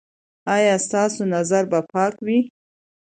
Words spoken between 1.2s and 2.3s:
نظر به پاک